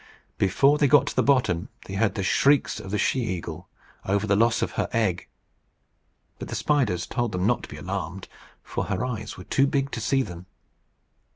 Before 0.39 0.79
they 0.79 0.87
got 0.87 1.05
to 1.05 1.15
the 1.15 1.21
bottom, 1.21 1.69
they 1.85 1.93
heard 1.93 2.15
the 2.15 2.23
shrieks 2.23 2.79
of 2.79 2.89
the 2.89 2.97
she 2.97 3.19
eagle 3.19 3.67
over 4.03 4.25
the 4.25 4.35
loss 4.35 4.63
of 4.63 4.71
her 4.71 4.89
egg; 4.91 5.27
but 6.39 6.47
the 6.47 6.55
spiders 6.55 7.05
told 7.05 7.33
them 7.33 7.45
not 7.45 7.61
to 7.61 7.69
be 7.69 7.77
alarmed, 7.77 8.27
for 8.63 8.85
her 8.85 9.05
eyes 9.05 9.37
were 9.37 9.43
too 9.43 9.67
big 9.67 9.91
to 9.91 10.01
see 10.01 10.23
them. 10.23 10.47